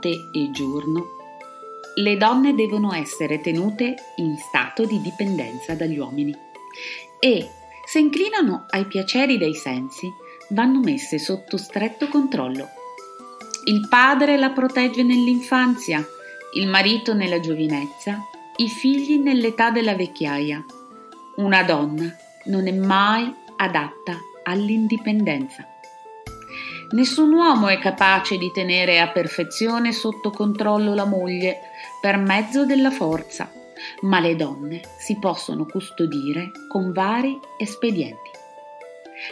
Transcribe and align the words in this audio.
notte 0.00 0.30
e 0.32 0.50
giorno, 0.50 1.18
le 1.96 2.16
donne 2.16 2.54
devono 2.54 2.94
essere 2.94 3.40
tenute 3.40 3.94
in 4.16 4.36
stato 4.38 4.86
di 4.86 5.00
dipendenza 5.02 5.74
dagli 5.74 5.98
uomini 5.98 6.34
e, 7.18 7.50
se 7.84 7.98
inclinano 7.98 8.64
ai 8.70 8.86
piaceri 8.86 9.36
dei 9.36 9.54
sensi, 9.54 10.10
vanno 10.48 10.80
messe 10.80 11.18
sotto 11.18 11.58
stretto 11.58 12.08
controllo. 12.08 12.68
Il 13.64 13.86
padre 13.88 14.38
la 14.38 14.50
protegge 14.50 15.02
nell'infanzia, 15.02 16.02
il 16.54 16.66
marito 16.66 17.12
nella 17.12 17.40
giovinezza, 17.40 18.24
i 18.56 18.68
figli 18.68 19.18
nell'età 19.18 19.70
della 19.70 19.94
vecchiaia. 19.94 20.64
Una 21.36 21.62
donna 21.62 22.10
non 22.44 22.66
è 22.66 22.72
mai 22.72 23.32
adatta 23.56 24.18
all'indipendenza. 24.44 25.66
Nessun 26.92 27.32
uomo 27.32 27.68
è 27.68 27.78
capace 27.78 28.36
di 28.36 28.50
tenere 28.50 28.98
a 28.98 29.10
perfezione 29.10 29.92
sotto 29.92 30.30
controllo 30.30 30.92
la 30.92 31.04
moglie 31.04 31.60
per 32.00 32.16
mezzo 32.16 32.66
della 32.66 32.90
forza, 32.90 33.52
ma 34.00 34.18
le 34.18 34.34
donne 34.34 34.80
si 34.98 35.16
possono 35.18 35.66
custodire 35.66 36.50
con 36.68 36.92
vari 36.92 37.38
espedienti. 37.58 38.30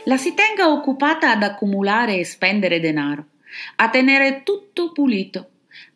La 0.04 0.16
si 0.16 0.34
tenga 0.34 0.70
occupata 0.70 1.32
ad 1.32 1.42
accumulare 1.42 2.18
e 2.18 2.24
spendere 2.24 2.78
denaro, 2.78 3.26
a 3.76 3.88
tenere 3.88 4.44
tutto 4.44 4.92
pulito, 4.92 5.48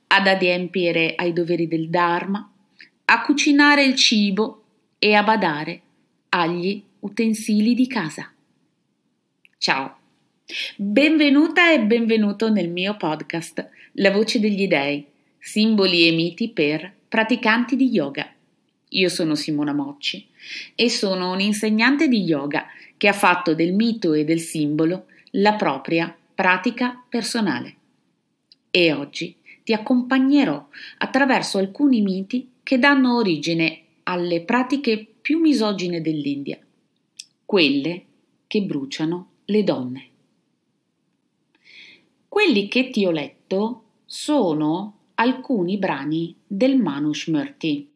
ad 0.09 0.27
adempiere 0.27 1.15
ai 1.15 1.33
doveri 1.33 1.69
del 1.69 1.89
Dharma, 1.89 2.51
a 3.05 3.21
cucinare 3.23 3.85
il 3.85 3.95
cibo 3.95 4.65
e 4.99 5.15
a 5.15 5.23
badare 5.23 5.81
agli 6.31 6.83
utensili 7.01 7.75
di 7.75 7.87
casa. 7.87 8.33
Ciao! 9.59 10.02
Benvenuta 10.77 11.73
e 11.73 11.81
benvenuto 11.81 12.51
nel 12.51 12.69
mio 12.69 12.95
podcast 12.99 13.71
La 13.93 14.11
voce 14.11 14.39
degli 14.39 14.69
dei, 14.69 15.03
simboli 15.39 16.07
e 16.07 16.13
miti 16.13 16.51
per 16.51 16.93
praticanti 17.09 17.75
di 17.75 17.89
yoga. 17.89 18.31
Io 18.91 19.09
sono 19.09 19.35
Simona 19.35 19.73
Mocci 19.73 20.27
e 20.75 20.91
sono 20.91 21.33
un'insegnante 21.33 22.07
di 22.07 22.21
yoga 22.21 22.67
che 22.99 23.09
ha 23.09 23.15
fatto 23.15 23.55
del 23.55 23.73
mito 23.73 24.13
e 24.13 24.25
del 24.25 24.41
simbolo 24.41 25.07
la 25.31 25.55
propria 25.55 26.15
pratica 26.35 27.03
personale. 27.09 27.77
E 28.71 28.93
oggi 28.93 29.35
ti 29.65 29.73
accompagnerò 29.73 30.69
attraverso 30.99 31.57
alcuni 31.57 32.03
miti 32.03 32.51
che 32.63 32.79
danno 32.79 33.17
origine 33.17 33.81
alle 34.03 34.43
pratiche 34.43 35.07
più 35.23 35.39
misogine 35.39 36.03
dell'India, 36.03 36.59
quelle 37.47 38.05
che 38.47 38.61
bruciano 38.61 39.29
le 39.47 39.65
donne. 39.65 40.11
Quelli 42.33 42.67
che 42.67 42.89
ti 42.89 43.05
ho 43.05 43.11
letto 43.11 43.83
sono 44.07 45.01
alcuni 45.17 45.77
brani 45.77 46.35
del 46.47 46.79
Manusmriti, 46.79 47.91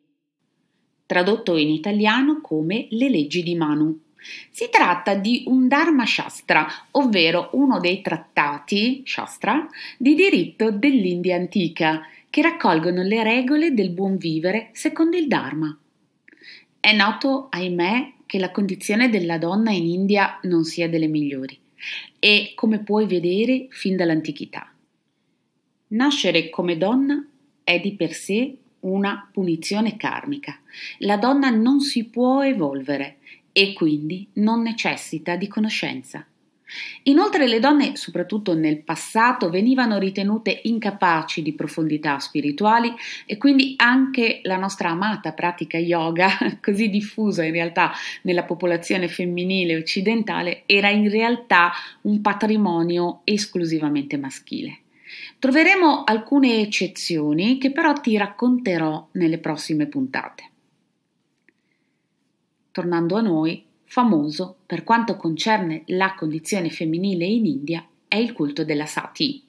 tradotto 1.07 1.57
in 1.57 1.71
italiano 1.71 2.43
come 2.43 2.87
Le 2.91 3.09
leggi 3.09 3.43
di 3.43 3.55
Manu. 3.55 3.99
Si 4.51 4.69
tratta 4.71 5.15
di 5.15 5.45
un 5.47 5.69
Dharma 5.69 6.05
Shastra, 6.05 6.67
ovvero 6.91 7.49
uno 7.53 7.81
dei 7.81 8.03
trattati 8.03 9.01
Shastra 9.07 9.67
di 9.97 10.15
diritto 10.15 10.71
dell'India 10.71 11.37
antica, 11.37 12.03
che 12.29 12.43
raccolgono 12.43 13.03
le 13.03 13.23
regole 13.23 13.73
del 13.73 13.89
buon 13.89 14.19
vivere 14.19 14.69
secondo 14.73 15.17
il 15.17 15.29
Dharma. 15.29 15.75
È 16.79 16.93
noto, 16.93 17.47
ahimè, 17.49 18.13
che 18.27 18.39
la 18.39 18.51
condizione 18.51 19.09
della 19.09 19.39
donna 19.39 19.71
in 19.71 19.87
India 19.87 20.39
non 20.43 20.65
sia 20.65 20.91
delle 20.91 21.07
migliori 21.07 21.65
e 22.19 22.53
come 22.55 22.81
puoi 22.81 23.07
vedere 23.07 23.67
fin 23.71 23.97
dall'antichità. 23.97 24.73
Nascere 25.89 26.51
come 26.51 26.77
donna 26.77 27.25
è 27.63 27.81
di 27.81 27.95
per 27.95 28.13
sé 28.13 28.57
una 28.81 29.29
punizione 29.33 29.97
karmica. 29.97 30.61
La 30.99 31.17
donna 31.17 31.51
non 31.51 31.81
si 31.81 32.05
può 32.05 32.43
evolvere 32.45 33.19
e 33.53 33.73
quindi 33.73 34.29
non 34.35 34.63
necessita 34.63 35.37
di 35.37 35.49
conoscenza. 35.49 36.27
Inoltre 37.05 37.47
le 37.47 37.61
donne, 37.61 37.95
soprattutto 37.95 38.55
nel 38.55 38.83
passato, 38.83 39.51
venivano 39.51 39.99
ritenute 39.99 40.61
incapaci 40.65 41.41
di 41.41 41.55
profondità 41.55 42.19
spirituali 42.19 42.93
e 43.25 43.37
quindi 43.37 43.75
anche 43.77 44.41
la 44.43 44.57
nostra 44.57 44.91
amata 44.91 45.33
pratica 45.33 45.79
yoga, 45.79 46.29
così 46.61 46.89
diffusa 46.89 47.45
in 47.45 47.53
realtà 47.53 47.93
nella 48.23 48.45
popolazione 48.45 49.09
femminile 49.09 49.77
occidentale, 49.77 50.63
era 50.67 50.91
in 50.91 51.09
realtà 51.09 51.73
un 52.03 52.21
patrimonio 52.21 53.21
esclusivamente 53.25 54.17
maschile. 54.17 54.81
Troveremo 55.39 56.03
alcune 56.05 56.61
eccezioni 56.61 57.59
che 57.59 57.71
però 57.71 57.93
ti 57.93 58.17
racconterò 58.17 59.09
nelle 59.13 59.39
prossime 59.39 59.87
puntate. 59.87 60.51
Tornando 62.73 63.17
a 63.17 63.21
noi, 63.21 63.66
Famoso, 63.89 64.57
per 64.67 64.85
quanto 64.85 65.17
concerne 65.17 65.83
la 65.87 66.15
condizione 66.15 66.71
femminile 66.71 67.25
in 67.25 67.47
India, 67.47 67.87
è 68.09 68.17
il 68.17 68.33
culto 68.33 68.65
della 68.65 68.85
Sati, 68.85 69.43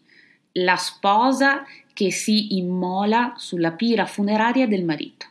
la 0.54 0.76
sposa 0.76 1.66
che 1.92 2.12
si 2.12 2.56
immola 2.58 3.34
sulla 3.38 3.72
pira 3.72 4.06
funeraria 4.06 4.68
del 4.68 4.86
marito. 4.86 5.26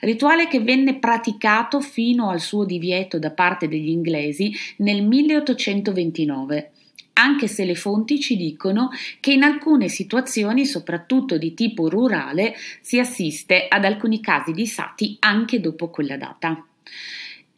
Rituale 0.00 0.48
che 0.48 0.60
venne 0.60 0.98
praticato 0.98 1.80
fino 1.80 2.30
al 2.30 2.40
suo 2.40 2.64
divieto 2.64 3.18
da 3.18 3.30
parte 3.30 3.68
degli 3.68 3.88
inglesi 3.88 4.52
nel 4.78 5.04
1829, 5.04 6.70
anche 7.14 7.48
se 7.48 7.64
le 7.64 7.74
fonti 7.74 8.20
ci 8.20 8.36
dicono 8.36 8.90
che 9.20 9.32
in 9.32 9.42
alcune 9.42 9.88
situazioni, 9.88 10.64
soprattutto 10.64 11.36
di 11.36 11.54
tipo 11.54 11.88
rurale, 11.88 12.54
si 12.80 12.98
assiste 12.98 13.66
ad 13.68 13.84
alcuni 13.84 14.20
casi 14.20 14.52
di 14.52 14.66
sati 14.66 15.16
anche 15.20 15.60
dopo 15.60 15.90
quella 15.90 16.16
data. 16.16 16.64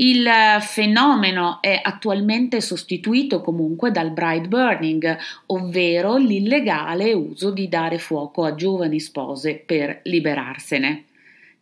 Il 0.02 0.26
fenomeno 0.60 1.58
è 1.60 1.78
attualmente 1.82 2.62
sostituito 2.62 3.42
comunque 3.42 3.90
dal 3.90 4.12
bride 4.12 4.48
burning, 4.48 5.18
ovvero 5.46 6.16
l'illegale 6.16 7.12
uso 7.12 7.50
di 7.50 7.68
dare 7.68 7.98
fuoco 7.98 8.44
a 8.44 8.54
giovani 8.54 8.98
spose 8.98 9.56
per 9.56 10.00
liberarsene. 10.04 11.04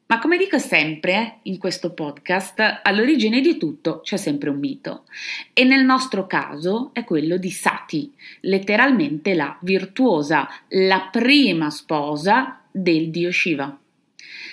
Ma 0.07 0.21
come 0.21 0.39
dico 0.39 0.57
sempre 0.59 1.39
in 1.43 1.59
questo 1.59 1.93
podcast, 1.93 2.83
all'origine 2.85 3.41
di 3.41 3.59
tutto 3.59 4.03
c'è 4.05 4.17
sempre 4.17 4.51
un 4.51 4.59
mito 4.61 5.03
e 5.53 5.65
nel 5.65 5.85
nostro 5.85 6.29
caso 6.29 6.91
è 6.93 7.03
quello 7.03 7.39
di 7.39 7.51
Sati, 7.51 8.15
letteralmente 8.43 9.35
la 9.35 9.59
virtuosa, 9.63 10.49
la 10.69 11.09
prima 11.11 11.71
sposa 11.71 12.61
del 12.71 13.11
dio 13.11 13.33
Shiva. 13.33 13.77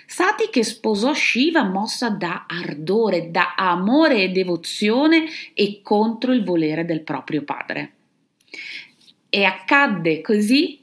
Sati 0.07 0.49
che 0.51 0.63
sposò 0.63 1.13
Shiva 1.13 1.63
mossa 1.63 2.09
da 2.09 2.45
ardore, 2.47 3.31
da 3.31 3.55
amore 3.55 4.23
e 4.23 4.29
devozione 4.29 5.25
e 5.53 5.81
contro 5.81 6.31
il 6.31 6.43
volere 6.43 6.85
del 6.85 7.01
proprio 7.01 7.43
padre. 7.43 7.93
E 9.29 9.43
accadde 9.43 10.21
così 10.21 10.81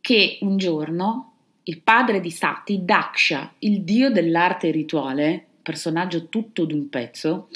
che 0.00 0.38
un 0.42 0.56
giorno 0.56 1.32
il 1.68 1.80
padre 1.82 2.20
di 2.20 2.30
Sati, 2.30 2.84
Daksha, 2.84 3.54
il 3.58 3.82
dio 3.82 4.10
dell'arte 4.10 4.70
rituale, 4.70 5.44
personaggio 5.62 6.28
tutto 6.28 6.64
d'un 6.64 6.88
pezzo, 6.88 7.48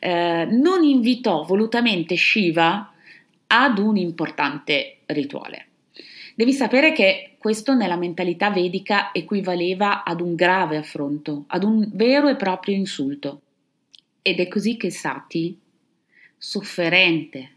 eh, 0.00 0.48
non 0.50 0.82
invitò 0.82 1.44
volutamente 1.44 2.16
Shiva 2.16 2.92
ad 3.46 3.78
un 3.78 3.96
importante 3.96 4.98
rituale. 5.06 5.66
Devi 6.34 6.52
sapere 6.52 6.92
che 6.92 7.36
questo 7.38 7.74
nella 7.74 7.96
mentalità 7.96 8.50
vedica 8.50 9.12
equivaleva 9.12 10.02
ad 10.02 10.20
un 10.20 10.34
grave 10.34 10.78
affronto, 10.78 11.44
ad 11.48 11.62
un 11.62 11.90
vero 11.92 12.28
e 12.28 12.36
proprio 12.36 12.74
insulto. 12.74 13.42
Ed 14.22 14.38
è 14.38 14.48
così 14.48 14.76
che 14.76 14.90
Sati, 14.90 15.58
sofferente 16.38 17.50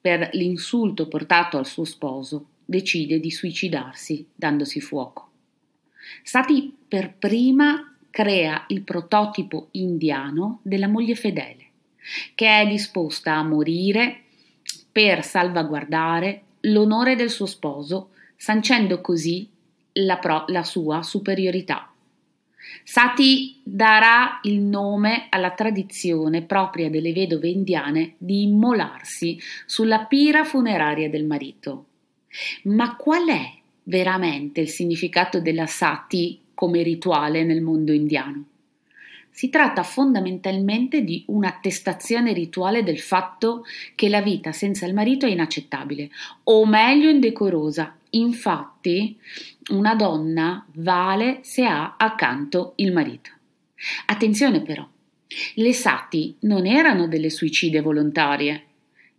per 0.00 0.30
l'insulto 0.32 1.06
portato 1.06 1.58
al 1.58 1.66
suo 1.66 1.84
sposo, 1.84 2.46
decide 2.64 3.20
di 3.20 3.30
suicidarsi 3.30 4.26
dandosi 4.34 4.80
fuoco. 4.80 5.30
Sati 6.22 6.74
per 6.88 7.14
prima 7.14 7.94
crea 8.10 8.64
il 8.68 8.82
prototipo 8.82 9.68
indiano 9.72 10.60
della 10.62 10.88
moglie 10.88 11.14
fedele, 11.14 11.66
che 12.34 12.60
è 12.60 12.66
disposta 12.66 13.34
a 13.34 13.42
morire 13.42 14.22
per 14.90 15.24
salvaguardare 15.24 16.42
l'onore 16.62 17.14
del 17.14 17.30
suo 17.30 17.46
sposo, 17.46 18.10
sancendo 18.36 19.00
così 19.00 19.48
la, 19.92 20.18
pro- 20.18 20.44
la 20.48 20.62
sua 20.62 21.02
superiorità. 21.02 21.92
Sati 22.84 23.60
darà 23.62 24.40
il 24.42 24.60
nome 24.60 25.26
alla 25.30 25.52
tradizione 25.52 26.42
propria 26.42 26.90
delle 26.90 27.12
vedove 27.12 27.48
indiane 27.48 28.14
di 28.18 28.42
immolarsi 28.42 29.38
sulla 29.64 30.04
pira 30.04 30.44
funeraria 30.44 31.08
del 31.08 31.24
marito. 31.24 31.86
Ma 32.64 32.94
qual 32.96 33.28
è 33.28 33.52
veramente 33.84 34.60
il 34.60 34.68
significato 34.68 35.40
della 35.40 35.66
sati 35.66 36.40
come 36.52 36.82
rituale 36.82 37.44
nel 37.44 37.62
mondo 37.62 37.92
indiano? 37.92 38.47
Si 39.38 39.50
tratta 39.50 39.84
fondamentalmente 39.84 41.04
di 41.04 41.22
un'attestazione 41.28 42.32
rituale 42.32 42.82
del 42.82 42.98
fatto 42.98 43.64
che 43.94 44.08
la 44.08 44.20
vita 44.20 44.50
senza 44.50 44.84
il 44.84 44.94
marito 44.94 45.26
è 45.26 45.30
inaccettabile, 45.30 46.10
o 46.42 46.66
meglio 46.66 47.08
indecorosa. 47.08 47.96
Infatti, 48.10 49.16
una 49.70 49.94
donna 49.94 50.66
vale 50.74 51.38
se 51.42 51.64
ha 51.64 51.94
accanto 51.96 52.72
il 52.78 52.92
marito. 52.92 53.30
Attenzione 54.06 54.60
però, 54.60 54.84
le 55.54 55.72
sati 55.72 56.34
non 56.40 56.66
erano 56.66 57.06
delle 57.06 57.30
suicide 57.30 57.80
volontarie, 57.80 58.64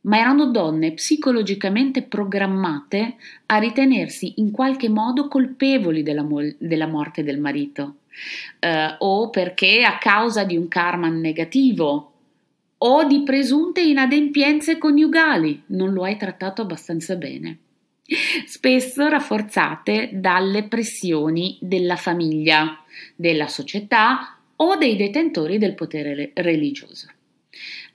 ma 0.01 0.19
erano 0.19 0.47
donne 0.47 0.91
psicologicamente 0.91 2.01
programmate 2.01 3.15
a 3.45 3.57
ritenersi 3.57 4.33
in 4.41 4.51
qualche 4.51 4.89
modo 4.89 5.29
colpevoli 5.29 6.03
della, 6.03 6.23
mo- 6.23 6.55
della 6.57 6.87
morte 6.87 7.23
del 7.23 7.39
marito 7.39 7.98
eh, 8.59 8.95
o 8.99 9.29
perché 9.29 9.83
a 9.83 9.97
causa 9.97 10.43
di 10.43 10.57
un 10.57 10.67
karma 10.67 11.09
negativo 11.09 12.11
o 12.77 13.03
di 13.03 13.23
presunte 13.23 13.81
inadempienze 13.81 14.77
coniugali, 14.77 15.63
non 15.67 15.91
lo 15.91 16.03
hai 16.03 16.17
trattato 16.17 16.61
abbastanza 16.61 17.15
bene. 17.15 17.57
Spesso 18.45 19.07
rafforzate 19.07 20.09
dalle 20.13 20.63
pressioni 20.63 21.57
della 21.61 21.95
famiglia, 21.95 22.81
della 23.15 23.47
società 23.47 24.37
o 24.55 24.75
dei 24.77 24.95
detentori 24.95 25.57
del 25.57 25.75
potere 25.75 26.31
religioso. 26.33 27.07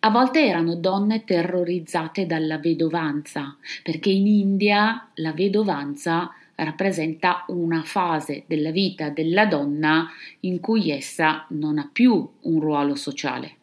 A 0.00 0.10
volte 0.10 0.44
erano 0.44 0.76
donne 0.76 1.24
terrorizzate 1.24 2.26
dalla 2.26 2.58
vedovanza, 2.58 3.56
perché 3.82 4.10
in 4.10 4.26
India 4.26 5.08
la 5.14 5.32
vedovanza 5.32 6.30
rappresenta 6.56 7.44
una 7.48 7.82
fase 7.82 8.44
della 8.46 8.70
vita 8.70 9.10
della 9.10 9.46
donna 9.46 10.08
in 10.40 10.60
cui 10.60 10.90
essa 10.90 11.46
non 11.50 11.78
ha 11.78 11.88
più 11.92 12.28
un 12.42 12.60
ruolo 12.60 12.94
sociale. 12.94 13.56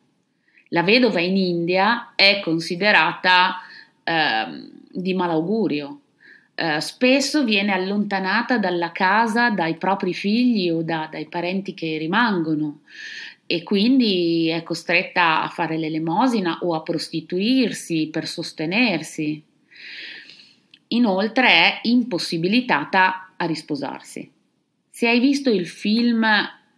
La 0.70 0.84
vedova 0.84 1.20
in 1.20 1.36
India 1.36 2.14
è 2.16 2.40
considerata 2.44 3.60
eh, 4.04 4.70
di 4.90 5.14
malaugurio, 5.14 6.00
eh, 6.56 6.80
spesso 6.80 7.44
viene 7.44 7.74
allontanata 7.74 8.58
dalla 8.58 8.92
casa 8.92 9.50
dai 9.50 9.76
propri 9.76 10.14
figli 10.14 10.70
o 10.70 10.82
da, 10.82 11.08
dai 11.12 11.28
parenti 11.28 11.74
che 11.74 11.98
rimangono 11.98 12.82
e 13.46 13.64
quindi 13.64 14.48
è 14.48 14.64
costretta 14.64 15.42
a 15.42 15.48
fare 15.48 15.78
l'elemosina 15.78 16.60
o 16.62 16.74
a 16.74 16.82
prostituirsi 16.84 18.10
per 18.12 18.28
sostenersi. 18.28 19.44
Inoltre 20.94 21.48
è 21.48 21.80
impossibilitata 21.84 23.34
a 23.38 23.46
risposarsi. 23.46 24.30
Se 24.90 25.08
hai 25.08 25.20
visto 25.20 25.50
il 25.50 25.68
film 25.68 26.26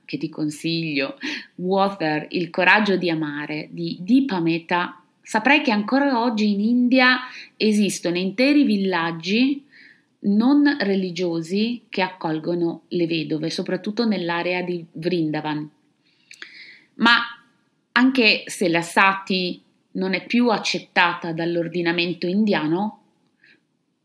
che 0.06 0.18
ti 0.18 0.30
consiglio, 0.30 1.18
Water, 1.56 2.27
il 2.30 2.50
coraggio 2.50 2.95
di 2.95 3.10
amare 3.10 3.69
di 3.71 3.98
Deepa 4.01 4.39
Mehta, 4.39 5.01
saprai 5.21 5.62
che 5.62 5.71
ancora 5.71 6.21
oggi 6.21 6.51
in 6.51 6.60
India 6.60 7.19
esistono 7.57 8.18
interi 8.18 8.63
villaggi 8.63 9.65
non 10.25 10.77
religiosi 10.80 11.83
che 11.89 12.01
accolgono 12.01 12.83
le 12.89 13.07
vedove, 13.07 13.50
soprattutto 13.50 14.06
nell'area 14.06 14.62
di 14.62 14.86
Vrindavan. 14.92 15.69
Ma 16.95 17.18
anche 17.94 18.44
se 18.45 18.69
la 18.69 18.81
sati 18.81 19.62
non 19.94 20.13
è 20.13 20.25
più 20.25 20.50
accettata 20.50 21.33
dall'ordinamento 21.33 22.27
indiano, 22.27 23.02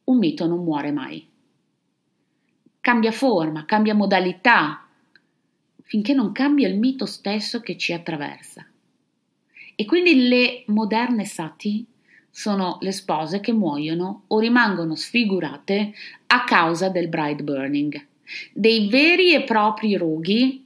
un 0.08 0.18
mito 0.18 0.46
non 0.46 0.64
muore 0.64 0.90
mai. 0.90 1.26
Cambia 2.80 3.12
forma, 3.12 3.64
cambia 3.64 3.94
modalità, 3.94 4.86
finché 5.82 6.12
non 6.12 6.32
cambia 6.32 6.68
il 6.68 6.78
mito 6.78 7.06
stesso 7.06 7.60
che 7.60 7.76
ci 7.76 7.92
attraversa. 7.92 8.66
E 9.74 9.84
quindi 9.84 10.28
le 10.28 10.64
moderne 10.66 11.24
sati 11.24 11.86
sono 12.30 12.78
le 12.80 12.92
spose 12.92 13.40
che 13.40 13.52
muoiono 13.52 14.24
o 14.28 14.38
rimangono 14.38 14.94
sfigurate 14.94 15.92
a 16.26 16.44
causa 16.44 16.88
del 16.88 17.08
bride 17.08 17.42
burning, 17.42 18.06
dei 18.52 18.88
veri 18.88 19.34
e 19.34 19.44
propri 19.44 19.96
roghi 19.96 20.64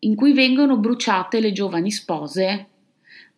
in 0.00 0.14
cui 0.14 0.32
vengono 0.32 0.76
bruciate 0.76 1.40
le 1.40 1.52
giovani 1.52 1.90
spose 1.90 2.68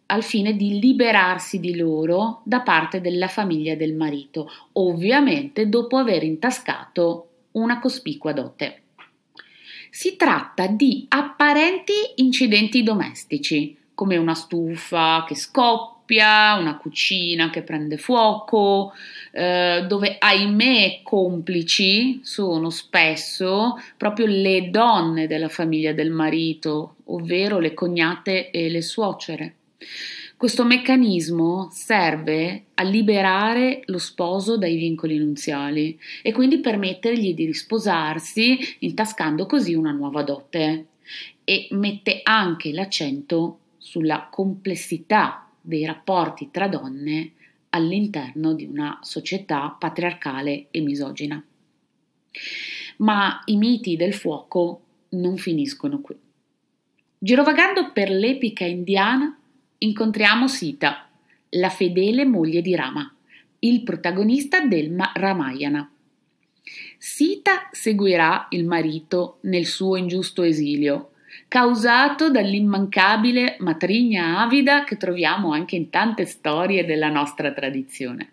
al 0.07 0.23
fine 0.23 0.55
di 0.55 0.79
liberarsi 0.79 1.59
di 1.59 1.77
loro 1.77 2.41
da 2.45 2.61
parte 2.61 3.01
della 3.01 3.29
famiglia 3.29 3.75
del 3.75 3.95
marito, 3.95 4.51
ovviamente 4.73 5.69
dopo 5.69 5.97
aver 5.97 6.23
intascato 6.23 7.29
una 7.53 7.81
cospicua 7.81 8.33
dote. 8.33 8.83
Si 9.91 10.17
tratta 10.17 10.67
di 10.67 11.07
apparenti 11.09 11.93
incidenti 12.17 12.83
domestici, 12.83 13.77
come 13.95 14.19
una 14.19 14.35
stufa 14.35 15.25
che 15.27 15.35
scoppia, 15.35 16.57
una 16.59 16.77
cucina 16.77 17.49
che 17.49 17.63
prende 17.63 17.97
fuoco, 17.97 18.93
eh, 19.33 19.87
dove 19.89 20.17
ahimè 20.19 21.01
complici 21.03 22.21
sono 22.23 22.69
spesso 22.69 23.81
proprio 23.97 24.27
le 24.27 24.69
donne 24.71 25.27
della 25.27 25.49
famiglia 25.49 25.95
del 25.95 26.11
marito, 26.11 26.97
ovvero 27.07 27.59
le 27.59 27.73
cognate 27.73 28.51
e 28.51 28.69
le 28.69 28.83
suocere. 28.83 29.55
Questo 30.37 30.65
meccanismo 30.65 31.69
serve 31.71 32.67
a 32.75 32.83
liberare 32.83 33.83
lo 33.87 33.99
sposo 33.99 34.57
dai 34.57 34.77
vincoli 34.77 35.19
nunziali 35.19 35.99
e 36.23 36.33
quindi 36.33 36.61
permettergli 36.61 37.35
di 37.35 37.47
risposarsi 37.47 38.59
intascando 38.81 39.47
così 39.47 39.75
una 39.75 39.93
nuova 39.93 40.23
dote 40.23 40.87
e 41.45 41.69
mette 41.71 42.21
anche 42.23 42.73
l'accento 42.73 43.59
sulla 43.79 44.29
complessità 44.31 45.49
dei 45.61 45.85
rapporti 45.85 46.51
tra 46.51 46.69
donne 46.69 47.33
all'interno 47.71 48.55
di 48.55 48.65
una 48.65 48.99
società 49.03 49.75
patriarcale 49.79 50.69
e 50.71 50.81
misogina. 50.81 51.43
Ma 52.99 53.43
i 53.47 53.57
miti 53.57 53.97
del 53.97 54.15
fuoco 54.15 54.81
non 55.11 55.37
finiscono 55.37 56.01
qui. 56.01 56.17
Girovagando 57.19 57.93
per 57.93 58.11
l'epica 58.11 58.65
indiana, 58.65 59.39
incontriamo 59.79 60.49
Sita, 60.49 61.09
la 61.51 61.69
fedele 61.69 62.25
moglie 62.25 62.63
di 62.63 62.75
Rama, 62.75 63.13
il 63.61 63.83
protagonista 63.83 64.61
del 64.61 64.95
Ramayana. 65.15 65.91
Sita 66.99 67.69
seguirà 67.71 68.47
il 68.51 68.65
marito 68.65 69.39
nel 69.43 69.67
suo 69.67 69.97
ingiusto 69.97 70.43
esilio, 70.43 71.13
causato 71.49 72.31
dall'immancabile 72.31 73.57
matrigna 73.61 74.41
avida 74.41 74.85
che 74.85 74.97
troviamo 74.97 75.53
anche 75.53 75.77
in 75.77 75.91
tante 75.91 76.25
storie 76.25 76.85
della 76.85 77.11
nostra 77.11 77.53
tradizione. 77.53 78.33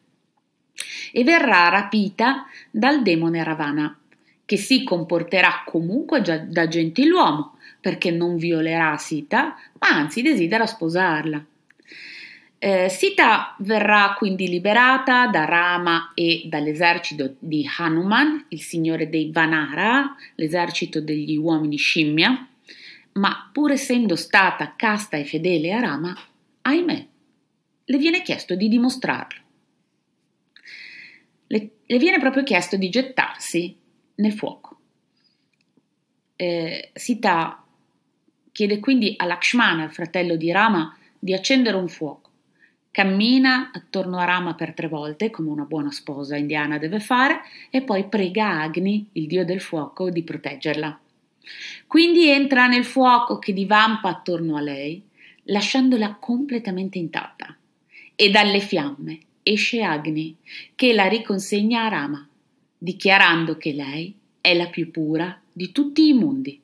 E 1.12 1.23
verrà 1.23 1.69
rapita 1.69 2.45
dal 2.71 3.03
demone 3.03 3.43
Ravana, 3.43 3.95
che 4.45 4.57
si 4.57 4.83
comporterà 4.83 5.63
comunque 5.65 6.21
da 6.21 6.67
gentiluomo, 6.67 7.57
perché 7.83 8.11
non 8.11 8.37
violerà 8.37 8.95
Sita, 8.95 9.57
ma 9.79 9.89
anzi 9.89 10.21
desidera 10.21 10.65
sposarla. 10.65 11.45
Eh, 12.57 12.87
Sita 12.87 13.57
verrà 13.59 14.15
quindi 14.17 14.47
liberata 14.47 15.27
da 15.27 15.43
Rama 15.43 16.13
e 16.13 16.43
dall'esercito 16.45 17.35
di 17.39 17.69
Hanuman, 17.77 18.45
il 18.47 18.61
signore 18.61 19.09
dei 19.09 19.31
Vanara, 19.33 20.15
l'esercito 20.35 21.01
degli 21.01 21.35
uomini 21.35 21.75
scimmia, 21.75 22.47
ma 23.15 23.49
pur 23.51 23.71
essendo 23.71 24.15
stata 24.15 24.75
casta 24.77 25.17
e 25.17 25.25
fedele 25.25 25.73
a 25.73 25.81
Rama, 25.81 26.17
ahimè, 26.61 27.07
le 27.83 27.97
viene 27.97 28.21
chiesto 28.21 28.55
di 28.55 28.69
dimostrarlo. 28.69 29.41
Le, 31.47 31.69
le 31.85 31.97
viene 31.97 32.17
proprio 32.17 32.43
chiesto 32.43 32.77
di 32.77 32.87
gettarsi 32.87 33.77
nel 34.15 34.31
fuoco. 34.31 34.77
Eh, 36.37 36.91
Sita 36.93 37.62
Chiede 38.53 38.79
quindi 38.79 39.15
a 39.17 39.25
Lakshmana, 39.25 39.86
il 39.86 39.91
fratello 39.91 40.36
di 40.36 40.51
Rama, 40.51 40.95
di 41.17 41.33
accendere 41.33 41.75
un 41.75 41.88
fuoco. 41.88 42.29
Cammina 42.91 43.72
attorno 43.74 44.19
a 44.19 44.25
Rama 44.25 44.53
per 44.53 44.75
tre 44.75 44.88
volte, 44.88 45.31
come 45.31 45.50
una 45.50 45.63
buona 45.63 45.89
sposa 45.89 46.38
indiana 46.38 46.77
deve 46.77 47.00
fare, 47.00 47.41
e 47.72 47.81
poi 47.81 48.07
prega 48.07 48.62
Agni, 48.62 49.07
il 49.13 49.25
dio 49.25 49.43
del 49.43 49.60
fuoco, 49.60 50.12
di 50.12 50.22
proteggerla. 50.22 51.00
Quindi 51.88 52.29
entra 52.29 52.67
nel 52.67 52.86
fuoco 52.86 53.39
che 53.39 53.53
divampa 53.53 54.10
attorno 54.10 54.55
a 54.55 54.62
lei, 54.62 55.01
lasciandola 55.45 56.17
completamente 56.19 57.00
intatta. 57.00 57.57
E 58.15 58.29
dalle 58.29 58.60
fiamme 58.60 59.17
esce 59.41 59.81
Agni, 59.81 60.36
che 60.75 60.93
la 60.93 61.07
riconsegna 61.07 61.86
a 61.86 61.88
Rama, 61.88 62.29
dichiarando 62.77 63.57
che 63.57 63.74
lei 63.74 64.15
è 64.39 64.53
la 64.53 64.67
più 64.67 64.91
pura 64.91 65.41
di 65.51 65.72
tutti 65.72 66.07
i 66.07 66.13
mondi. 66.13 66.62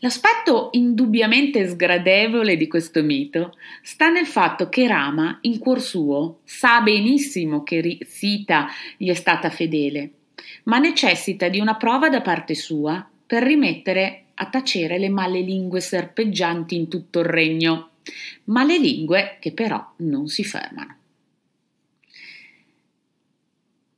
L'aspetto 0.00 0.68
indubbiamente 0.72 1.66
sgradevole 1.66 2.56
di 2.56 2.66
questo 2.68 3.02
mito 3.02 3.56
sta 3.82 4.10
nel 4.10 4.26
fatto 4.26 4.68
che 4.68 4.86
Rama, 4.86 5.38
in 5.42 5.58
cuor 5.58 5.80
suo, 5.80 6.40
sa 6.44 6.80
benissimo 6.82 7.62
che 7.62 7.98
Sita 8.06 8.68
gli 8.96 9.08
è 9.08 9.14
stata 9.14 9.48
fedele, 9.48 10.10
ma 10.64 10.78
necessita 10.78 11.48
di 11.48 11.60
una 11.60 11.76
prova 11.76 12.10
da 12.10 12.20
parte 12.20 12.54
sua 12.54 13.08
per 13.26 13.42
rimettere 13.42 14.24
a 14.34 14.46
tacere 14.46 14.98
le 14.98 15.08
male 15.08 15.40
lingue 15.40 15.80
serpeggianti 15.80 16.76
in 16.76 16.88
tutto 16.88 17.20
il 17.20 17.26
regno, 17.26 17.90
male 18.44 18.78
lingue 18.78 19.38
che 19.40 19.52
però 19.52 19.94
non 19.98 20.28
si 20.28 20.44
fermano. 20.44 20.94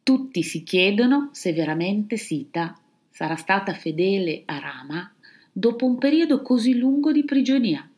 Tutti 0.04 0.42
si 0.42 0.62
chiedono 0.62 1.30
se 1.32 1.52
veramente 1.52 2.16
Sita 2.16 2.78
sarà 3.10 3.34
stata 3.34 3.74
fedele 3.74 4.42
a 4.46 4.58
Rama 4.58 5.12
dopo 5.58 5.86
un 5.86 5.98
periodo 5.98 6.40
così 6.40 6.78
lungo 6.78 7.10
di 7.10 7.24
prigionia 7.24 7.88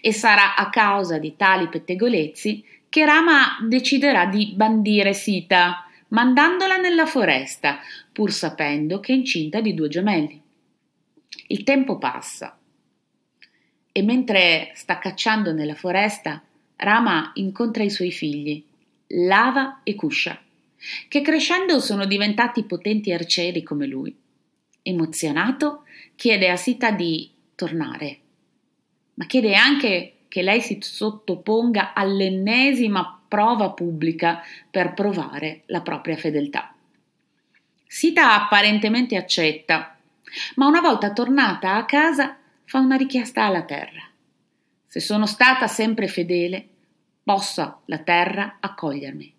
e 0.00 0.12
sarà 0.12 0.54
a 0.54 0.68
causa 0.68 1.18
di 1.18 1.34
tali 1.34 1.68
pettegolezzi 1.68 2.62
che 2.90 3.04
Rama 3.06 3.58
deciderà 3.66 4.26
di 4.26 4.52
bandire 4.54 5.14
Sita, 5.14 5.86
mandandola 6.08 6.76
nella 6.76 7.06
foresta, 7.06 7.78
pur 8.12 8.32
sapendo 8.32 9.00
che 9.00 9.12
è 9.12 9.16
incinta 9.16 9.60
di 9.60 9.72
due 9.72 9.88
gemelli. 9.88 10.42
Il 11.46 11.62
tempo 11.62 11.96
passa 11.98 12.58
e 13.92 14.02
mentre 14.02 14.72
sta 14.74 14.98
cacciando 14.98 15.52
nella 15.52 15.74
foresta, 15.74 16.42
Rama 16.76 17.30
incontra 17.34 17.82
i 17.82 17.90
suoi 17.90 18.10
figli, 18.10 18.62
Lava 19.06 19.80
e 19.84 19.94
Kusha, 19.94 20.38
che 21.08 21.22
crescendo 21.22 21.80
sono 21.80 22.04
diventati 22.04 22.64
potenti 22.64 23.12
arcieri 23.12 23.62
come 23.62 23.86
lui. 23.86 24.14
Emozionato, 24.82 25.84
chiede 26.16 26.50
a 26.50 26.56
Sita 26.56 26.90
di 26.90 27.30
tornare, 27.54 28.18
ma 29.14 29.26
chiede 29.26 29.54
anche 29.54 30.14
che 30.28 30.42
lei 30.42 30.60
si 30.60 30.78
sottoponga 30.80 31.92
all'ennesima 31.92 33.20
prova 33.28 33.70
pubblica 33.70 34.42
per 34.70 34.94
provare 34.94 35.62
la 35.66 35.82
propria 35.82 36.16
fedeltà. 36.16 36.74
Sita 37.86 38.34
apparentemente 38.34 39.16
accetta, 39.16 39.98
ma 40.54 40.66
una 40.66 40.80
volta 40.80 41.12
tornata 41.12 41.74
a 41.74 41.84
casa 41.84 42.38
fa 42.64 42.78
una 42.78 42.96
richiesta 42.96 43.44
alla 43.44 43.62
terra. 43.62 44.08
Se 44.86 45.00
sono 45.00 45.26
stata 45.26 45.66
sempre 45.66 46.06
fedele, 46.06 46.68
possa 47.22 47.80
la 47.86 47.98
terra 47.98 48.58
accogliermi. 48.60 49.34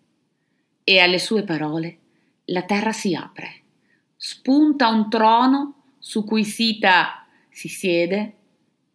E 0.83 0.99
alle 0.99 1.19
sue 1.19 1.43
parole 1.43 1.97
la 2.45 2.63
terra 2.63 2.91
si 2.91 3.15
apre. 3.15 3.60
Spunta 4.23 4.87
un 4.89 5.09
trono 5.09 5.95
su 5.97 6.23
cui 6.23 6.43
Sita 6.43 7.25
si 7.49 7.67
siede 7.67 8.31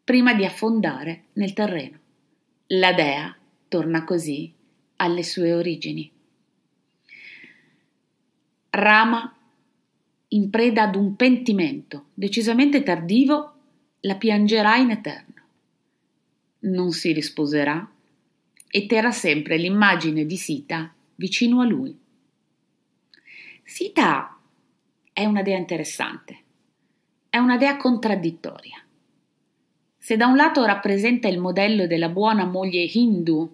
prima 0.04 0.34
di 0.34 0.44
affondare 0.44 1.24
nel 1.32 1.52
terreno. 1.52 1.98
La 2.68 2.92
dea 2.92 3.36
torna 3.66 4.04
così 4.04 4.52
alle 4.94 5.24
sue 5.24 5.52
origini. 5.52 6.08
Rama, 8.70 9.36
in 10.28 10.48
preda 10.48 10.84
ad 10.84 10.94
un 10.94 11.16
pentimento 11.16 12.10
decisamente 12.14 12.84
tardivo, 12.84 13.54
la 14.02 14.14
piangerà 14.14 14.76
in 14.76 14.90
eterno. 14.90 15.42
Non 16.60 16.92
si 16.92 17.10
risposerà 17.10 17.90
e 18.68 18.86
terrà 18.86 19.10
sempre 19.10 19.56
l'immagine 19.56 20.24
di 20.24 20.36
Sita 20.36 20.94
vicino 21.16 21.62
a 21.62 21.64
lui. 21.64 21.98
Sita 23.64 24.30
è 25.16 25.24
una 25.24 25.40
dea 25.40 25.56
interessante, 25.56 26.38
è 27.30 27.38
una 27.38 27.56
dea 27.56 27.78
contraddittoria. 27.78 28.84
Se 29.96 30.14
da 30.18 30.26
un 30.26 30.36
lato 30.36 30.62
rappresenta 30.66 31.26
il 31.26 31.38
modello 31.38 31.86
della 31.86 32.10
buona 32.10 32.44
moglie 32.44 32.82
hindu, 32.82 33.50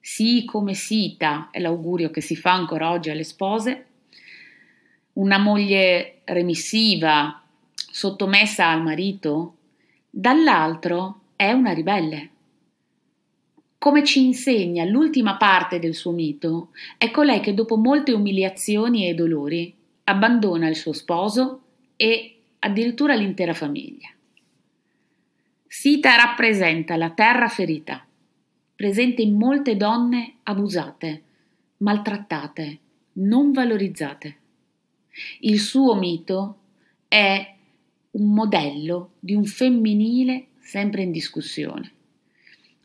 sì 0.00 0.44
come 0.44 0.74
Sita 0.74 1.50
è 1.52 1.60
l'augurio 1.60 2.10
che 2.10 2.20
si 2.20 2.34
fa 2.34 2.50
ancora 2.52 2.90
oggi 2.90 3.10
alle 3.10 3.22
spose, 3.22 3.86
una 5.12 5.38
moglie 5.38 6.22
remissiva, 6.24 7.44
sottomessa 7.74 8.66
al 8.68 8.82
marito, 8.82 9.54
dall'altro 10.10 11.20
è 11.36 11.52
una 11.52 11.72
ribelle. 11.72 12.30
Come 13.78 14.02
ci 14.02 14.24
insegna 14.24 14.82
l'ultima 14.82 15.36
parte 15.36 15.78
del 15.78 15.94
suo 15.94 16.10
mito, 16.10 16.70
è 16.98 17.12
colei 17.12 17.38
che 17.38 17.54
dopo 17.54 17.76
molte 17.76 18.10
umiliazioni 18.10 19.08
e 19.08 19.14
dolori 19.14 19.76
abbandona 20.08 20.68
il 20.68 20.76
suo 20.76 20.92
sposo 20.92 21.62
e 21.96 22.40
addirittura 22.60 23.14
l'intera 23.14 23.52
famiglia. 23.52 24.08
Sita 25.66 26.16
rappresenta 26.16 26.96
la 26.96 27.10
terra 27.10 27.48
ferita, 27.48 28.04
presente 28.74 29.20
in 29.20 29.36
molte 29.36 29.76
donne 29.76 30.36
abusate, 30.44 31.22
maltrattate, 31.78 32.78
non 33.12 33.52
valorizzate. 33.52 34.36
Il 35.40 35.60
suo 35.60 35.94
mito 35.94 36.58
è 37.06 37.54
un 38.12 38.32
modello 38.32 39.12
di 39.20 39.34
un 39.34 39.44
femminile 39.44 40.46
sempre 40.58 41.02
in 41.02 41.10
discussione. 41.10 41.92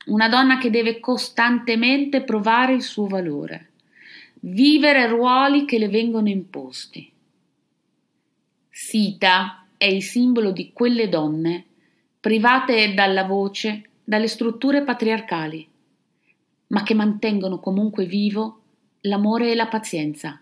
Una 0.08 0.28
donna 0.28 0.58
che 0.58 0.70
deve 0.70 1.00
costantemente 1.00 2.22
provare 2.22 2.74
il 2.74 2.82
suo 2.82 3.08
valore, 3.08 3.70
vivere 4.42 5.08
ruoli 5.08 5.64
che 5.64 5.78
le 5.78 5.88
vengono 5.88 6.28
imposti. 6.28 7.13
Sita 8.76 9.68
è 9.78 9.86
il 9.86 10.02
simbolo 10.02 10.50
di 10.50 10.74
quelle 10.74 11.08
donne 11.08 11.64
private 12.20 12.96
dalla 12.96 13.24
voce, 13.24 13.90
dalle 14.04 14.28
strutture 14.28 14.82
patriarcali, 14.82 15.70
ma 16.70 16.82
che 16.82 16.96
mantengono 16.96 17.60
comunque 17.60 18.06
vivo 18.06 18.62
l'amore 19.02 19.52
e 19.52 19.56
la 19.56 19.68
pazienza, 19.68 20.42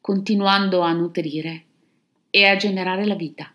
continuando 0.00 0.80
a 0.80 0.94
nutrire 0.94 1.64
e 2.30 2.46
a 2.46 2.56
generare 2.56 3.04
la 3.04 3.16
vita. 3.16 3.52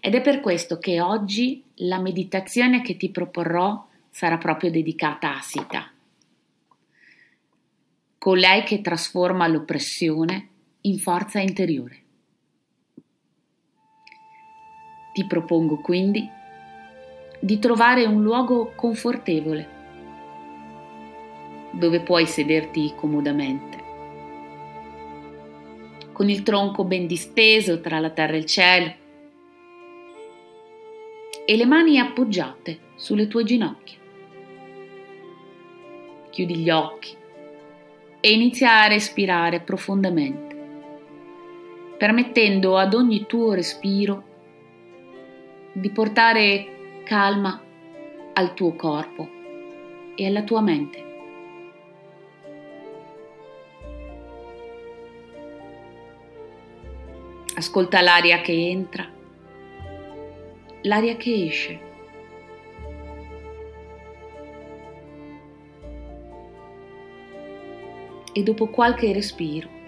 Ed 0.00 0.14
è 0.14 0.22
per 0.22 0.40
questo 0.40 0.78
che 0.78 0.98
oggi 1.02 1.62
la 1.74 1.98
meditazione 1.98 2.80
che 2.80 2.96
ti 2.96 3.10
proporrò 3.10 3.86
sarà 4.08 4.38
proprio 4.38 4.70
dedicata 4.70 5.36
a 5.36 5.42
Sita, 5.42 5.92
colei 8.16 8.62
che 8.62 8.80
trasforma 8.80 9.46
l'oppressione 9.46 10.51
in 10.82 10.98
forza 10.98 11.38
interiore. 11.38 12.00
Ti 15.12 15.26
propongo 15.26 15.80
quindi 15.80 16.28
di 17.40 17.58
trovare 17.58 18.04
un 18.04 18.22
luogo 18.22 18.72
confortevole 18.74 19.80
dove 21.72 22.00
puoi 22.00 22.26
sederti 22.26 22.92
comodamente, 22.96 23.82
con 26.12 26.28
il 26.28 26.42
tronco 26.42 26.84
ben 26.84 27.06
disteso 27.06 27.80
tra 27.80 27.98
la 27.98 28.10
terra 28.10 28.34
e 28.34 28.38
il 28.38 28.46
cielo 28.46 28.94
e 31.44 31.56
le 31.56 31.64
mani 31.64 31.98
appoggiate 31.98 32.78
sulle 32.94 33.26
tue 33.26 33.44
ginocchia. 33.44 33.98
Chiudi 36.30 36.56
gli 36.56 36.70
occhi 36.70 37.16
e 38.20 38.32
inizia 38.32 38.82
a 38.82 38.86
respirare 38.86 39.60
profondamente, 39.60 40.51
permettendo 42.02 42.78
ad 42.78 42.94
ogni 42.94 43.26
tuo 43.26 43.52
respiro 43.52 44.24
di 45.72 45.88
portare 45.90 47.02
calma 47.04 47.62
al 48.32 48.54
tuo 48.54 48.74
corpo 48.74 49.28
e 50.16 50.26
alla 50.26 50.42
tua 50.42 50.62
mente. 50.62 51.04
Ascolta 57.54 58.00
l'aria 58.00 58.40
che 58.40 58.50
entra 58.50 59.08
l'aria 60.80 61.14
che 61.14 61.44
esce. 61.44 61.80
E 68.32 68.42
dopo 68.42 68.66
qualche 68.66 69.12
respiro, 69.12 69.81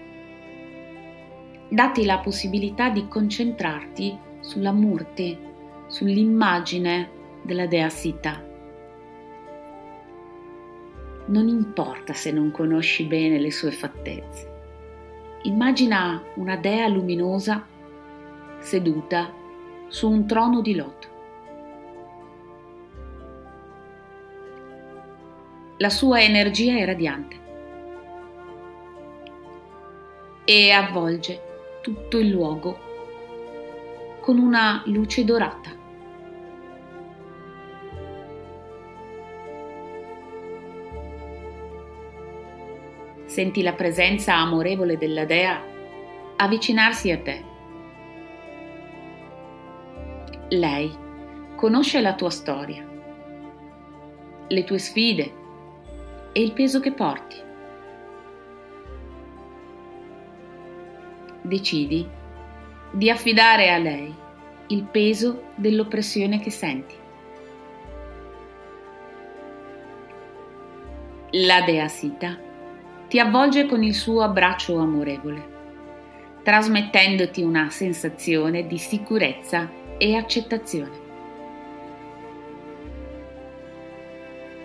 dati 1.75 2.05
la 2.05 2.19
possibilità 2.19 2.89
di 2.89 3.05
concentrarti 3.09 4.17
sulla 4.39 4.71
murti, 4.71 5.37
sull'immagine 5.87 7.09
della 7.41 7.67
dea 7.67 7.89
Sita. 7.89 8.41
Non 11.25 11.49
importa 11.49 12.13
se 12.13 12.31
non 12.31 12.51
conosci 12.51 13.03
bene 13.03 13.39
le 13.39 13.51
sue 13.51 13.71
fattezze. 13.71 14.53
Immagina 15.41 16.23
una 16.35 16.55
dea 16.55 16.87
luminosa 16.87 17.67
seduta 18.59 19.29
su 19.89 20.09
un 20.09 20.25
trono 20.25 20.61
di 20.61 20.75
loto. 20.75 21.07
La 25.75 25.89
sua 25.89 26.21
energia 26.21 26.77
è 26.77 26.85
radiante 26.85 27.43
e 30.45 30.71
avvolge 30.71 31.53
tutto 31.85 32.17
il 32.17 32.29
luogo 32.29 32.79
con 34.21 34.39
una 34.39 34.81
luce 34.85 35.23
dorata. 35.23 35.69
Senti 43.25 43.61
la 43.61 43.73
presenza 43.73 44.33
amorevole 44.33 44.97
della 44.97 45.25
dea 45.25 45.61
avvicinarsi 46.37 47.11
a 47.11 47.19
te 47.19 47.43
Lei 50.49 50.91
conosce 51.55 52.01
la 52.01 52.15
tua 52.15 52.31
storia, 52.31 52.83
le 54.47 54.63
tue 54.63 54.79
sfide 54.79 55.33
e 56.31 56.41
il 56.41 56.51
peso 56.53 56.79
che 56.79 56.93
porti. 56.93 57.44
Decidi 61.45 62.07
di 62.91 63.09
affidare 63.11 63.71
a 63.71 63.77
lei 63.77 64.11
il 64.67 64.83
peso 64.85 65.43
dell'oppressione 65.53 66.39
che 66.39 66.49
senti. 66.49 66.95
La 71.29 71.61
dea 71.61 71.87
Sita 71.87 72.35
ti 73.07 73.19
avvolge 73.19 73.67
con 73.67 73.83
il 73.83 73.93
suo 73.93 74.23
abbraccio 74.23 74.79
amorevole, 74.79 75.53
trasmettendoti 76.41 77.43
una 77.43 77.69
sensazione 77.69 78.65
di 78.65 78.79
sicurezza 78.79 79.69
e 79.99 80.15
accettazione. 80.15 81.03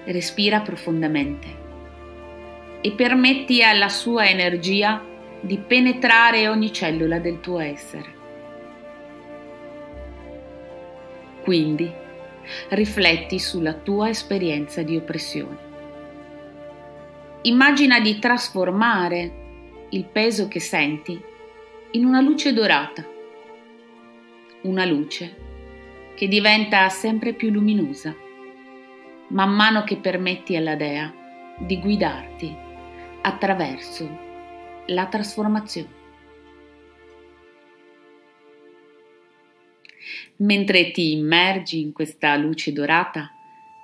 Respira 0.04 0.60
profondamente 0.60 1.46
e 2.80 2.90
permetti 2.92 3.62
alla 3.62 3.90
sua 3.90 4.26
energia 4.26 5.08
di 5.40 5.58
penetrare 5.58 6.48
ogni 6.48 6.72
cellula 6.72 7.18
del 7.18 7.40
tuo 7.40 7.58
essere. 7.58 8.18
Quindi 11.42 11.90
rifletti 12.70 13.38
sulla 13.38 13.74
tua 13.74 14.08
esperienza 14.08 14.82
di 14.82 14.96
oppressione. 14.96 15.68
Immagina 17.42 18.00
di 18.00 18.18
trasformare 18.18 19.32
il 19.90 20.04
peso 20.04 20.48
che 20.48 20.60
senti 20.60 21.20
in 21.92 22.04
una 22.04 22.20
luce 22.20 22.52
dorata, 22.52 23.04
una 24.62 24.84
luce 24.84 25.48
che 26.14 26.28
diventa 26.28 26.88
sempre 26.88 27.32
più 27.32 27.50
luminosa 27.50 28.14
man 29.30 29.50
mano 29.50 29.84
che 29.84 29.96
permetti 29.96 30.56
alla 30.56 30.74
Dea 30.74 31.12
di 31.58 31.78
guidarti 31.78 32.56
attraverso 33.22 34.29
la 34.90 35.06
trasformazione. 35.06 35.98
Mentre 40.36 40.90
ti 40.92 41.12
immergi 41.12 41.80
in 41.80 41.92
questa 41.92 42.36
luce 42.36 42.72
dorata, 42.72 43.34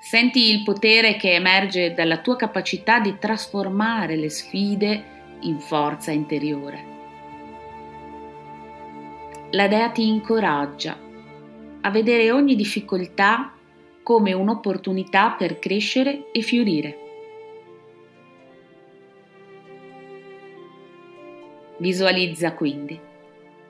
Senti 0.08 0.50
il 0.50 0.62
potere 0.62 1.16
che 1.16 1.32
emerge 1.32 1.92
dalla 1.92 2.18
tua 2.18 2.36
capacità 2.36 3.00
di 3.00 3.16
trasformare 3.18 4.14
le 4.14 4.28
sfide 4.28 5.04
in 5.40 5.58
forza 5.58 6.12
interiore. 6.12 6.84
La 9.50 9.66
Dea 9.66 9.90
ti 9.90 10.06
incoraggia 10.06 10.96
a 11.80 11.90
vedere 11.90 12.30
ogni 12.30 12.54
difficoltà 12.54 13.52
come 14.04 14.32
un'opportunità 14.32 15.30
per 15.30 15.58
crescere 15.58 16.30
e 16.30 16.40
fiorire. 16.40 17.05
Visualizza 21.78 22.52
quindi 22.54 22.98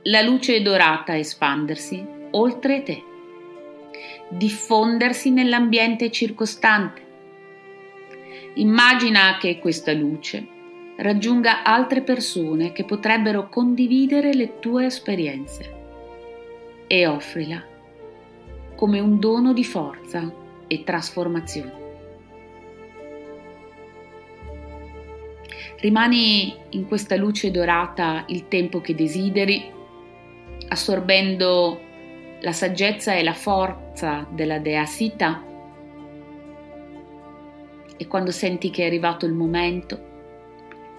la 0.03 0.23
luce 0.23 0.63
dorata 0.63 1.17
espandersi 1.17 2.05
oltre 2.31 2.83
te 2.83 3.03
diffondersi 4.29 5.31
nell'ambiente 5.31 6.11
circostante. 6.11 7.05
Immagina 8.55 9.37
che 9.39 9.59
questa 9.59 9.93
luce 9.93 10.47
raggiunga 10.97 11.63
altre 11.63 12.03
persone 12.03 12.73
che 12.73 12.85
potrebbero 12.85 13.49
condividere 13.49 14.33
le 14.33 14.59
tue 14.59 14.87
esperienze 14.87 15.75
e 16.87 17.07
offrila 17.07 17.63
come 18.75 19.01
un 19.01 19.19
dono 19.19 19.53
di 19.53 19.65
forza 19.65 20.33
e 20.67 20.85
trasformazione. 20.85 21.86
Rimani 25.79 26.57
in 26.71 26.87
questa 26.87 27.17
luce 27.17 27.51
dorata 27.51 28.25
il 28.29 28.49
tempo 28.49 28.81
che 28.81 28.95
desideri, 28.95 29.71
assorbendo 30.69 31.81
la 32.41 32.53
saggezza 32.53 33.15
e 33.15 33.23
la 33.23 33.35
forza 33.35 34.27
della 34.31 34.59
dea 34.59 34.87
Sita 34.87 35.43
e 37.99 38.07
quando 38.07 38.31
senti 38.31 38.71
che 38.71 38.85
è 38.85 38.87
arrivato 38.87 39.27
il 39.27 39.33
momento, 39.33 40.01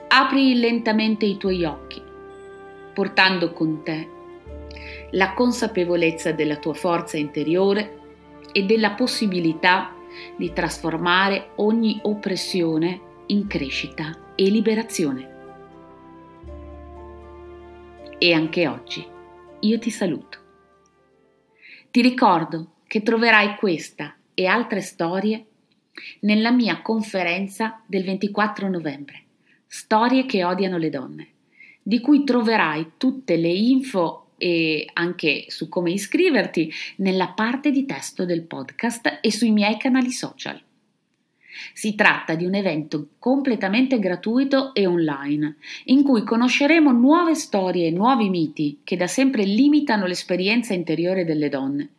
apri 0.10 0.60
lentamente 0.60 1.26
i 1.26 1.38
tuoi 1.38 1.64
occhi, 1.64 2.02
portando 2.94 3.54
con 3.54 3.82
te 3.84 4.10
la 5.12 5.34
consapevolezza 5.34 6.32
della 6.34 6.58
tua 6.58 6.74
forza 6.74 7.18
interiore 7.18 8.00
e 8.52 8.64
della 8.64 8.92
possibilità 8.92 9.94
di 10.36 10.54
trasformare 10.54 11.50
ogni 11.56 12.00
oppressione 12.04 13.02
in 13.28 13.48
crescita 13.48 14.26
e 14.38 14.50
liberazione. 14.50 15.36
E 18.20 18.34
anche 18.34 18.68
oggi 18.68 19.06
io 19.60 19.80
ti 19.80 19.90
saluto. 19.90 20.38
Ti 21.90 22.02
ricordo 22.02 22.76
che 22.86 23.02
troverai 23.02 23.56
questa 23.56 24.16
e 24.34 24.46
altre 24.46 24.82
storie 24.82 25.46
nella 26.22 26.52
mia 26.52 26.82
conferenza 26.82 27.82
del 27.88 28.04
24 28.04 28.70
novembre, 28.70 29.24
Storie 29.66 30.26
che 30.26 30.44
odiano 30.44 30.78
le 30.78 30.90
donne, 30.90 31.28
di 31.82 32.00
cui 32.00 32.24
troverai 32.24 32.92
tutte 32.98 33.36
le 33.36 33.52
info 33.52 34.28
e 34.38 34.88
anche 34.94 35.46
su 35.48 35.68
come 35.68 35.92
iscriverti 35.92 36.72
nella 36.98 37.30
parte 37.30 37.72
di 37.72 37.86
testo 37.86 38.24
del 38.26 38.44
podcast 38.44 39.20
e 39.22 39.32
sui 39.32 39.52
miei 39.52 39.78
canali 39.78 40.12
social. 40.12 40.62
Si 41.74 41.96
tratta 41.96 42.36
di 42.36 42.46
un 42.46 42.56
evento 42.56 43.10
completamente 43.20 44.00
gratuito 44.00 44.74
e 44.74 44.86
online, 44.86 45.56
in 45.86 46.04
cui 46.04 46.24
conosceremo 46.24 46.92
nuove 46.92 47.36
storie 47.36 47.88
e 47.88 47.92
nuovi 47.92 48.30
miti 48.30 48.80
che 48.84 48.98
da 48.98 49.08
sempre 49.08 49.44
limitano 49.44 50.06
l'esperienza 50.06 50.74
interiore 50.74 51.26
delle 51.26 51.50
donne, 51.50 51.90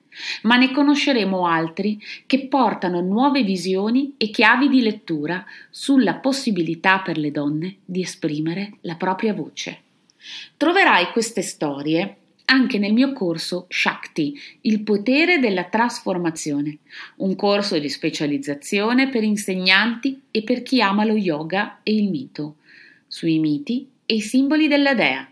ma 0.43 0.57
ne 0.57 0.73
conosceremo 0.73 1.47
altri 1.47 1.99
che 2.27 2.47
portano 2.47 3.01
nuove 3.01 3.43
visioni 3.43 4.15
e 4.17 4.31
chiavi 4.31 4.69
di 4.69 4.81
lettura 4.81 5.45
sulla 5.71 6.15
possibilità 6.15 7.01
per 7.01 7.19
le 7.19 7.31
donne 7.31 7.77
di 7.85 8.01
esprimere 8.01 8.75
la 8.83 8.97
propria 8.97 9.33
voce. 9.33 9.83
Troverai 10.57 11.11
queste 11.13 11.43
storie 11.43 12.18
anche 12.51 12.79
nel 12.79 12.93
mio 12.93 13.13
corso 13.13 13.67
Shakti, 13.69 14.39
il 14.63 14.81
potere 14.81 15.39
della 15.39 15.65
trasformazione, 15.65 16.79
un 17.17 17.37
corso 17.37 17.79
di 17.79 17.89
specializzazione 17.89 19.09
per 19.09 19.23
insegnanti 19.23 20.23
e 20.31 20.43
per 20.43 20.63
chi 20.63 20.81
ama 20.81 21.05
lo 21.05 21.17
yoga 21.17 21.81
e 21.83 21.95
il 21.95 22.09
mito, 22.09 22.57
sui 23.07 23.39
miti 23.39 23.89
e 24.07 24.15
i 24.15 24.21
simboli 24.21 24.67
della 24.67 24.95
dea. 24.95 25.29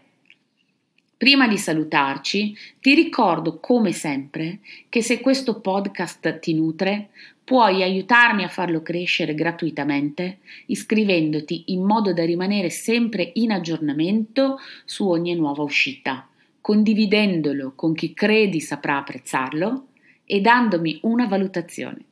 Prima 1.16 1.48
di 1.48 1.56
salutarci, 1.56 2.54
ti 2.80 2.94
ricordo 2.94 3.58
come 3.60 3.92
sempre 3.92 4.58
che 4.90 5.00
se 5.00 5.20
questo 5.20 5.60
podcast 5.60 6.38
ti 6.38 6.52
nutre, 6.52 7.08
puoi 7.42 7.82
aiutarmi 7.82 8.44
a 8.44 8.48
farlo 8.48 8.82
crescere 8.82 9.34
gratuitamente 9.34 10.40
iscrivendoti 10.66 11.64
in 11.68 11.82
modo 11.82 12.12
da 12.12 12.24
rimanere 12.26 12.68
sempre 12.68 13.30
in 13.34 13.52
aggiornamento 13.52 14.58
su 14.84 15.08
ogni 15.08 15.34
nuova 15.34 15.62
uscita 15.62 16.28
condividendolo 16.66 17.74
con 17.76 17.94
chi 17.94 18.12
credi 18.12 18.60
saprà 18.60 18.96
apprezzarlo 18.96 19.90
e 20.24 20.40
dandomi 20.40 20.98
una 21.02 21.28
valutazione. 21.28 22.04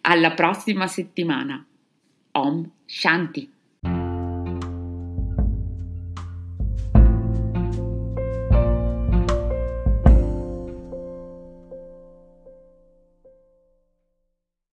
Alla 0.00 0.32
prossima 0.32 0.88
settimana. 0.88 1.64
Om 2.32 2.68
Shanti. 2.84 3.53